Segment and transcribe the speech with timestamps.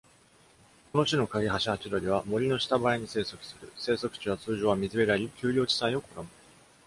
[0.91, 3.71] この種のカギハシハチドリは、森の下生えに生息する。
[3.77, 6.29] 生息地は通常は水辺であり、丘陵地帯を好む。